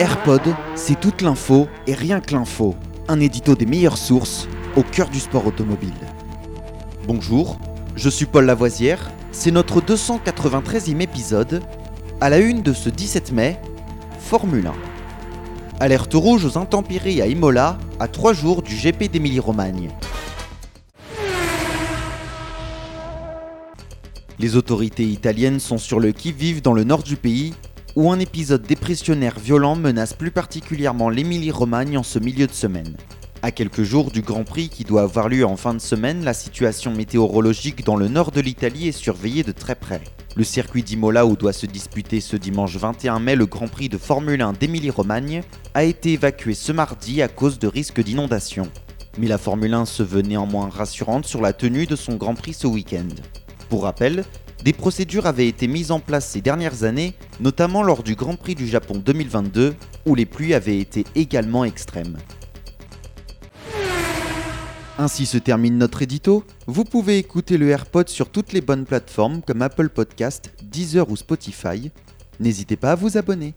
AirPod, 0.00 0.42
c'est 0.74 0.98
toute 0.98 1.22
l'info 1.22 1.68
et 1.86 1.94
rien 1.94 2.20
que 2.20 2.34
l'info. 2.34 2.74
Un 3.06 3.20
édito 3.20 3.54
des 3.54 3.64
meilleures 3.64 3.96
sources 3.96 4.48
au 4.74 4.82
cœur 4.82 5.08
du 5.08 5.20
sport 5.20 5.46
automobile. 5.46 5.94
Bonjour, 7.06 7.60
je 7.94 8.08
suis 8.08 8.26
Paul 8.26 8.44
Lavoisière, 8.44 9.12
c'est 9.30 9.52
notre 9.52 9.80
293e 9.80 11.00
épisode. 11.00 11.62
À 12.20 12.28
la 12.28 12.38
une 12.38 12.62
de 12.62 12.72
ce 12.72 12.88
17 12.88 13.30
mai, 13.30 13.60
Formule 14.18 14.66
1. 14.66 14.72
Alerte 15.78 16.14
rouge 16.14 16.44
aux 16.44 16.58
intempéries 16.58 17.22
à 17.22 17.28
Imola, 17.28 17.78
à 18.00 18.08
3 18.08 18.32
jours 18.32 18.62
du 18.62 18.74
GP 18.74 19.04
d'Émilie-Romagne. 19.04 19.90
Les 24.40 24.56
autorités 24.56 25.04
italiennes 25.04 25.60
sont 25.60 25.78
sur 25.78 26.00
le 26.00 26.10
qui-vive 26.10 26.62
dans 26.62 26.72
le 26.72 26.82
nord 26.82 27.04
du 27.04 27.14
pays, 27.14 27.54
où 27.96 28.10
un 28.10 28.18
épisode 28.18 28.62
dépressionnaire 28.62 29.38
violent 29.38 29.76
menace 29.76 30.14
plus 30.14 30.30
particulièrement 30.30 31.10
l'Émilie-Romagne 31.10 31.98
en 31.98 32.02
ce 32.02 32.18
milieu 32.18 32.46
de 32.46 32.52
semaine. 32.52 32.96
À 33.42 33.50
quelques 33.50 33.82
jours 33.82 34.10
du 34.10 34.22
Grand 34.22 34.44
Prix 34.44 34.68
qui 34.68 34.84
doit 34.84 35.02
avoir 35.02 35.28
lieu 35.28 35.44
en 35.44 35.56
fin 35.56 35.74
de 35.74 35.78
semaine, 35.78 36.24
la 36.24 36.34
situation 36.34 36.92
météorologique 36.92 37.84
dans 37.84 37.96
le 37.96 38.08
nord 38.08 38.30
de 38.30 38.40
l'Italie 38.40 38.88
est 38.88 38.92
surveillée 38.92 39.42
de 39.42 39.52
très 39.52 39.74
près. 39.74 40.00
Le 40.34 40.44
circuit 40.44 40.82
d'Imola 40.82 41.26
où 41.26 41.36
doit 41.36 41.52
se 41.52 41.66
disputer 41.66 42.20
ce 42.20 42.36
dimanche 42.36 42.76
21 42.76 43.20
mai 43.20 43.36
le 43.36 43.46
Grand 43.46 43.68
Prix 43.68 43.88
de 43.88 43.98
Formule 43.98 44.42
1 44.42 44.54
d'Émilie-Romagne 44.54 45.42
a 45.74 45.84
été 45.84 46.14
évacué 46.14 46.54
ce 46.54 46.72
mardi 46.72 47.22
à 47.22 47.28
cause 47.28 47.58
de 47.58 47.68
risques 47.68 48.02
d'inondation. 48.02 48.68
Mais 49.18 49.28
la 49.28 49.38
Formule 49.38 49.74
1 49.74 49.84
se 49.84 50.02
veut 50.02 50.22
néanmoins 50.22 50.68
rassurante 50.68 51.26
sur 51.26 51.40
la 51.40 51.52
tenue 51.52 51.86
de 51.86 51.94
son 51.94 52.16
Grand 52.16 52.34
Prix 52.34 52.54
ce 52.54 52.66
week-end. 52.66 53.06
Pour 53.68 53.84
rappel, 53.84 54.24
des 54.64 54.72
procédures 54.72 55.26
avaient 55.26 55.46
été 55.46 55.68
mises 55.68 55.90
en 55.90 56.00
place 56.00 56.26
ces 56.26 56.40
dernières 56.40 56.84
années, 56.84 57.12
notamment 57.38 57.82
lors 57.82 58.02
du 58.02 58.14
Grand 58.14 58.34
Prix 58.34 58.54
du 58.54 58.66
Japon 58.66 58.94
2022, 58.96 59.74
où 60.06 60.14
les 60.14 60.24
pluies 60.24 60.54
avaient 60.54 60.78
été 60.78 61.04
également 61.14 61.66
extrêmes. 61.66 62.16
Ainsi 64.96 65.26
se 65.26 65.36
termine 65.36 65.76
notre 65.76 66.00
édito. 66.00 66.44
Vous 66.66 66.84
pouvez 66.84 67.18
écouter 67.18 67.58
le 67.58 67.68
AirPod 67.68 68.08
sur 68.08 68.30
toutes 68.30 68.54
les 68.54 68.62
bonnes 68.62 68.86
plateformes 68.86 69.42
comme 69.42 69.60
Apple 69.60 69.90
Podcast, 69.90 70.50
Deezer 70.62 71.10
ou 71.10 71.16
Spotify. 71.16 71.90
N'hésitez 72.40 72.76
pas 72.76 72.92
à 72.92 72.94
vous 72.94 73.18
abonner. 73.18 73.54